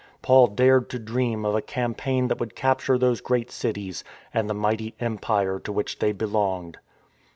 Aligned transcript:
Paul 0.23 0.47
dared 0.47 0.89
to 0.89 0.97
dream 0.97 1.45
of 1.45 1.53
a 1.53 1.61
campaign 1.61 2.27
that 2.29 2.39
would 2.39 2.55
capture 2.55 2.97
those 2.97 3.21
great 3.21 3.51
cities— 3.51 4.03
and 4.33 4.49
the 4.49 4.55
mighty 4.55 4.95
empire 4.99 5.59
to 5.59 5.71
which 5.71 5.99
they 5.99 6.11
belonged. 6.11 6.79